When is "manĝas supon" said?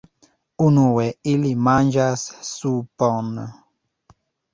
1.67-3.29